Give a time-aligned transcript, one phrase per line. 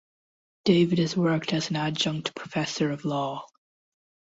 [0.65, 3.45] David has worked as an Adjunct Professor of Law.